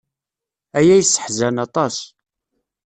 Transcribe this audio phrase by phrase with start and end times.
[0.77, 1.95] Aya yesseḥzan aṭas.